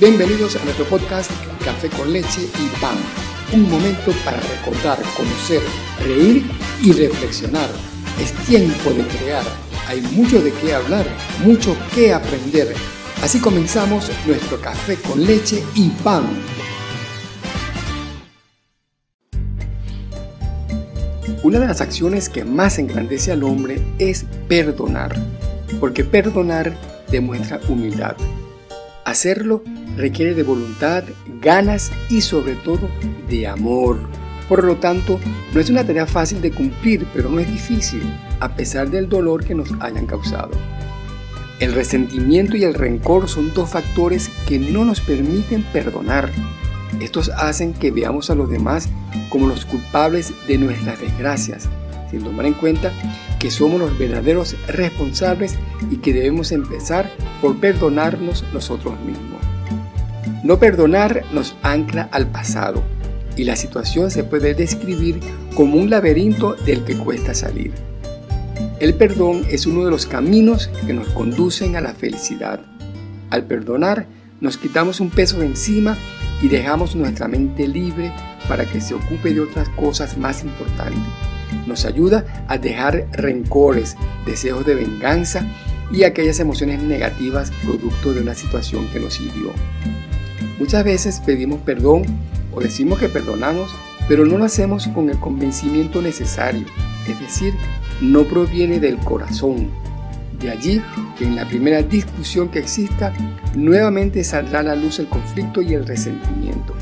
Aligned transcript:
Bienvenidos 0.00 0.56
a 0.56 0.64
nuestro 0.64 0.86
podcast 0.86 1.30
Café 1.62 1.90
con 1.90 2.10
leche 2.10 2.40
y 2.40 2.80
pan. 2.80 2.96
Un 3.52 3.70
momento 3.70 4.12
para 4.24 4.40
recordar, 4.40 4.98
conocer, 5.14 5.60
reír 6.02 6.42
y 6.82 6.92
reflexionar. 6.92 7.68
Es 8.18 8.32
tiempo 8.46 8.92
de 8.92 9.02
crear. 9.02 9.44
Hay 9.88 10.00
mucho 10.00 10.40
de 10.40 10.54
qué 10.54 10.72
hablar, 10.72 11.04
mucho 11.44 11.76
que 11.94 12.14
aprender. 12.14 12.74
Así 13.22 13.40
comenzamos 13.40 14.10
nuestro 14.26 14.58
café 14.62 14.96
con 14.96 15.22
leche 15.22 15.62
y 15.74 15.90
pan. 16.02 16.24
Una 21.42 21.58
de 21.58 21.66
las 21.66 21.82
acciones 21.82 22.30
que 22.30 22.46
más 22.46 22.78
engrandece 22.78 23.32
al 23.32 23.44
hombre 23.44 23.82
es 23.98 24.24
perdonar, 24.48 25.14
porque 25.78 26.04
perdonar 26.04 26.74
demuestra 27.10 27.60
humildad. 27.68 28.16
Hacerlo 29.04 29.62
requiere 29.96 30.34
de 30.34 30.42
voluntad, 30.42 31.04
ganas 31.40 31.90
y 32.08 32.20
sobre 32.20 32.54
todo 32.54 32.88
de 33.28 33.46
amor. 33.46 33.98
Por 34.48 34.64
lo 34.64 34.76
tanto, 34.76 35.18
no 35.54 35.60
es 35.60 35.70
una 35.70 35.84
tarea 35.84 36.06
fácil 36.06 36.40
de 36.40 36.50
cumplir, 36.50 37.06
pero 37.14 37.30
no 37.30 37.38
es 37.38 37.50
difícil, 37.50 38.02
a 38.40 38.54
pesar 38.54 38.90
del 38.90 39.08
dolor 39.08 39.44
que 39.44 39.54
nos 39.54 39.70
hayan 39.80 40.06
causado. 40.06 40.50
El 41.60 41.74
resentimiento 41.74 42.56
y 42.56 42.64
el 42.64 42.74
rencor 42.74 43.28
son 43.28 43.52
dos 43.54 43.70
factores 43.70 44.30
que 44.46 44.58
no 44.58 44.84
nos 44.84 45.00
permiten 45.00 45.62
perdonar. 45.72 46.30
Estos 47.00 47.28
hacen 47.30 47.74
que 47.74 47.90
veamos 47.90 48.30
a 48.30 48.34
los 48.34 48.50
demás 48.50 48.88
como 49.28 49.46
los 49.46 49.66
culpables 49.66 50.32
de 50.48 50.58
nuestras 50.58 51.00
desgracias, 51.00 51.68
sin 52.10 52.24
tomar 52.24 52.46
en 52.46 52.54
cuenta 52.54 52.92
que 53.40 53.50
somos 53.50 53.80
los 53.80 53.98
verdaderos 53.98 54.54
responsables 54.68 55.56
y 55.90 55.96
que 55.96 56.12
debemos 56.12 56.52
empezar 56.52 57.10
por 57.40 57.58
perdonarnos 57.58 58.44
nosotros 58.52 58.94
mismos. 59.00 59.40
No 60.44 60.60
perdonar 60.60 61.24
nos 61.32 61.56
ancla 61.62 62.08
al 62.12 62.28
pasado 62.28 62.84
y 63.36 63.44
la 63.44 63.56
situación 63.56 64.10
se 64.10 64.24
puede 64.24 64.54
describir 64.54 65.18
como 65.54 65.76
un 65.76 65.90
laberinto 65.90 66.54
del 66.54 66.84
que 66.84 66.96
cuesta 66.96 67.34
salir. 67.34 67.72
El 68.78 68.94
perdón 68.94 69.44
es 69.50 69.66
uno 69.66 69.84
de 69.84 69.90
los 69.90 70.06
caminos 70.06 70.68
que 70.86 70.92
nos 70.92 71.08
conducen 71.08 71.76
a 71.76 71.80
la 71.80 71.94
felicidad. 71.94 72.60
Al 73.30 73.44
perdonar, 73.44 74.06
nos 74.40 74.58
quitamos 74.58 75.00
un 75.00 75.10
peso 75.10 75.38
de 75.38 75.46
encima 75.46 75.96
y 76.42 76.48
dejamos 76.48 76.94
nuestra 76.94 77.26
mente 77.26 77.66
libre 77.66 78.12
para 78.48 78.64
que 78.66 78.80
se 78.80 78.94
ocupe 78.94 79.32
de 79.32 79.40
otras 79.40 79.68
cosas 79.70 80.18
más 80.18 80.42
importantes. 80.42 81.29
Nos 81.66 81.84
ayuda 81.84 82.44
a 82.48 82.58
dejar 82.58 83.06
rencores, 83.12 83.96
deseos 84.26 84.64
de 84.66 84.74
venganza 84.74 85.46
y 85.92 86.04
aquellas 86.04 86.40
emociones 86.40 86.82
negativas 86.82 87.50
producto 87.64 88.12
de 88.12 88.20
una 88.20 88.34
situación 88.34 88.86
que 88.92 89.00
nos 89.00 89.20
hirió. 89.20 89.52
Muchas 90.58 90.84
veces 90.84 91.20
pedimos 91.24 91.60
perdón 91.60 92.02
o 92.52 92.60
decimos 92.60 92.98
que 92.98 93.08
perdonamos, 93.08 93.74
pero 94.08 94.26
no 94.26 94.38
lo 94.38 94.44
hacemos 94.44 94.88
con 94.88 95.08
el 95.10 95.18
convencimiento 95.18 96.02
necesario, 96.02 96.66
es 97.08 97.18
decir, 97.20 97.54
no 98.00 98.24
proviene 98.24 98.80
del 98.80 98.98
corazón. 98.98 99.70
De 100.40 100.50
allí 100.50 100.82
que 101.18 101.24
en 101.24 101.36
la 101.36 101.46
primera 101.46 101.82
discusión 101.82 102.48
que 102.48 102.60
exista, 102.60 103.12
nuevamente 103.54 104.24
saldrá 104.24 104.60
a 104.60 104.64
la 104.64 104.74
luz 104.74 104.98
el 104.98 105.06
conflicto 105.06 105.60
y 105.60 105.74
el 105.74 105.86
resentimiento. 105.86 106.74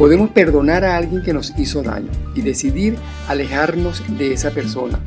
Podemos 0.00 0.30
perdonar 0.30 0.82
a 0.82 0.96
alguien 0.96 1.22
que 1.22 1.34
nos 1.34 1.52
hizo 1.58 1.82
daño 1.82 2.10
y 2.34 2.40
decidir 2.40 2.96
alejarnos 3.28 4.02
de 4.16 4.32
esa 4.32 4.50
persona, 4.50 4.98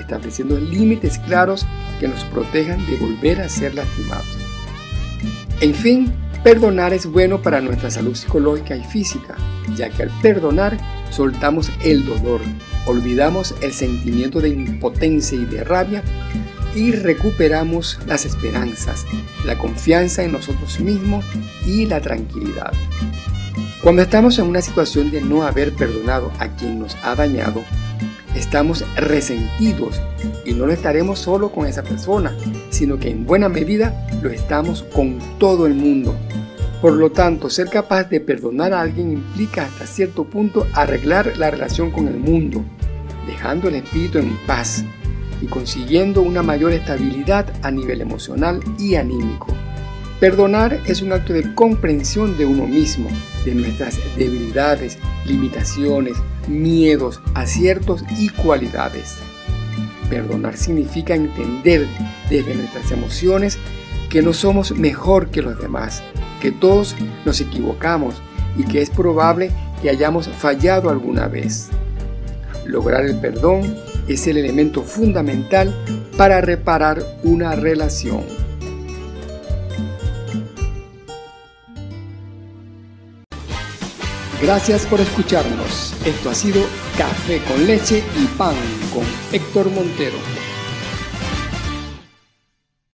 estableciendo 0.00 0.58
límites 0.58 1.18
claros 1.18 1.66
que 2.00 2.08
nos 2.08 2.24
protejan 2.24 2.78
de 2.86 2.96
volver 2.96 3.42
a 3.42 3.50
ser 3.50 3.74
lastimados. 3.74 4.38
En 5.60 5.74
fin, 5.74 6.10
Perdonar 6.42 6.94
es 6.94 7.04
bueno 7.04 7.42
para 7.42 7.60
nuestra 7.60 7.90
salud 7.90 8.14
psicológica 8.14 8.74
y 8.74 8.82
física, 8.84 9.36
ya 9.76 9.90
que 9.90 10.04
al 10.04 10.10
perdonar 10.22 10.78
soltamos 11.10 11.70
el 11.84 12.06
dolor, 12.06 12.40
olvidamos 12.86 13.54
el 13.60 13.74
sentimiento 13.74 14.40
de 14.40 14.48
impotencia 14.48 15.36
y 15.36 15.44
de 15.44 15.62
rabia 15.62 16.02
y 16.74 16.92
recuperamos 16.92 17.98
las 18.06 18.24
esperanzas, 18.24 19.04
la 19.44 19.58
confianza 19.58 20.22
en 20.22 20.32
nosotros 20.32 20.80
mismos 20.80 21.26
y 21.66 21.84
la 21.84 22.00
tranquilidad. 22.00 22.72
Cuando 23.88 24.02
estamos 24.02 24.38
en 24.38 24.44
una 24.44 24.60
situación 24.60 25.10
de 25.10 25.22
no 25.22 25.44
haber 25.44 25.72
perdonado 25.72 26.30
a 26.40 26.48
quien 26.48 26.78
nos 26.78 26.94
ha 27.02 27.14
dañado, 27.14 27.64
estamos 28.36 28.84
resentidos 28.96 29.98
y 30.44 30.52
no 30.52 30.66
lo 30.66 30.74
estaremos 30.74 31.20
solo 31.20 31.50
con 31.50 31.66
esa 31.66 31.82
persona, 31.82 32.36
sino 32.68 32.98
que 32.98 33.08
en 33.08 33.24
buena 33.24 33.48
medida 33.48 34.06
lo 34.20 34.28
estamos 34.28 34.82
con 34.82 35.18
todo 35.38 35.66
el 35.66 35.72
mundo. 35.72 36.14
Por 36.82 36.96
lo 36.98 37.12
tanto, 37.12 37.48
ser 37.48 37.70
capaz 37.70 38.10
de 38.10 38.20
perdonar 38.20 38.74
a 38.74 38.82
alguien 38.82 39.10
implica 39.10 39.64
hasta 39.64 39.86
cierto 39.86 40.24
punto 40.24 40.66
arreglar 40.74 41.38
la 41.38 41.50
relación 41.50 41.90
con 41.90 42.08
el 42.08 42.18
mundo, 42.18 42.62
dejando 43.26 43.68
el 43.68 43.76
espíritu 43.76 44.18
en 44.18 44.36
paz 44.46 44.84
y 45.40 45.46
consiguiendo 45.46 46.20
una 46.20 46.42
mayor 46.42 46.72
estabilidad 46.72 47.46
a 47.62 47.70
nivel 47.70 48.02
emocional 48.02 48.60
y 48.78 48.96
anímico. 48.96 49.46
Perdonar 50.20 50.80
es 50.86 51.00
un 51.00 51.12
acto 51.12 51.32
de 51.32 51.54
comprensión 51.54 52.36
de 52.36 52.44
uno 52.44 52.66
mismo, 52.66 53.08
de 53.44 53.54
nuestras 53.54 54.00
debilidades, 54.16 54.98
limitaciones, 55.24 56.16
miedos, 56.48 57.20
aciertos 57.34 58.02
y 58.18 58.28
cualidades. 58.30 59.16
Perdonar 60.10 60.56
significa 60.56 61.14
entender 61.14 61.86
desde 62.28 62.56
nuestras 62.56 62.90
emociones 62.90 63.58
que 64.10 64.20
no 64.20 64.32
somos 64.32 64.72
mejor 64.72 65.30
que 65.30 65.40
los 65.40 65.56
demás, 65.60 66.02
que 66.40 66.50
todos 66.50 66.96
nos 67.24 67.40
equivocamos 67.40 68.16
y 68.56 68.64
que 68.64 68.82
es 68.82 68.90
probable 68.90 69.52
que 69.80 69.90
hayamos 69.90 70.26
fallado 70.26 70.90
alguna 70.90 71.28
vez. 71.28 71.68
Lograr 72.66 73.04
el 73.04 73.20
perdón 73.20 73.76
es 74.08 74.26
el 74.26 74.36
elemento 74.36 74.82
fundamental 74.82 75.72
para 76.16 76.40
reparar 76.40 77.04
una 77.22 77.54
relación. 77.54 78.37
Gracias 84.40 84.86
por 84.86 85.00
escucharnos. 85.00 85.94
Esto 86.06 86.30
ha 86.30 86.34
sido 86.34 86.62
Café 86.96 87.42
con 87.42 87.66
leche 87.66 88.04
y 88.16 88.26
pan 88.38 88.54
con 88.94 89.04
Héctor 89.32 89.68
Montero. 89.70 90.37